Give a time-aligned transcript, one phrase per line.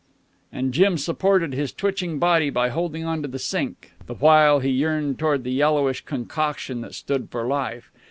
[0.51, 4.69] And Jim supported his twitching body by holding on to the sink, the while he
[4.71, 7.91] yearned toward the yellowish concoction that stood for life.